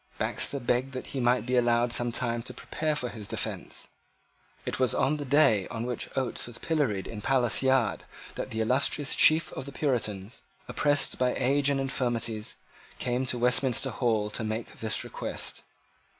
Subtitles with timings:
[0.17, 3.87] Baxter begged that he might be allowed some time to prepare for his defence.
[4.65, 8.03] It was on the day on which Oates was pilloried in Palace Yard
[8.33, 12.55] that the illustrious chief of the Puritans, oppressed by age and infirmities,
[12.97, 15.61] came to Westminster Hall to make this request.